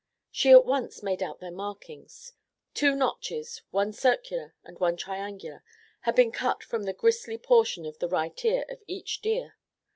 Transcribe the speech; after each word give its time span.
She 0.31 0.49
at 0.49 0.65
once 0.65 1.03
made 1.03 1.21
out 1.21 1.39
their 1.41 1.51
markings. 1.51 2.33
Two 2.73 2.95
notches, 2.95 3.61
one 3.69 3.93
circular 3.93 4.55
and 4.63 4.79
one 4.79 4.97
triangular, 4.97 5.63
had 5.99 6.15
been 6.15 6.31
cut 6.31 6.63
from 6.63 6.85
the 6.85 6.93
gristly 6.93 7.37
portion 7.37 7.85
of 7.85 7.99
the 7.99 8.09
right 8.09 8.43
ear 8.43 8.65
of 8.67 8.81
each 8.87 9.21
deer. 9.21 9.57